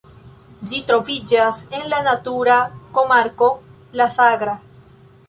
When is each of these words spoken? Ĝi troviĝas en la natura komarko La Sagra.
Ĝi 0.69 0.77
troviĝas 0.91 1.59
en 1.79 1.85
la 1.91 1.99
natura 2.07 2.55
komarko 2.99 3.51
La 4.03 4.09
Sagra. 4.17 4.57